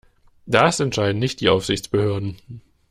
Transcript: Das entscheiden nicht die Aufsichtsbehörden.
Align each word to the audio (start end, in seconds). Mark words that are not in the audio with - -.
Das 0.47 0.79
entscheiden 0.79 1.19
nicht 1.19 1.41
die 1.41 1.49
Aufsichtsbehörden. 1.49 2.37